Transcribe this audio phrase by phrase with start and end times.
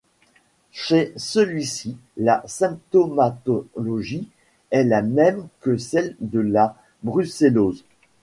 [0.71, 4.27] Chez celui-ci, la symptomatologie
[4.71, 7.85] est la même que celle de la brucellose.